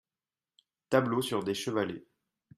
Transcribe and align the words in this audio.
Tableaux 0.89 1.21
sur 1.21 1.43
des 1.43 1.53
chevalets. 1.53 2.03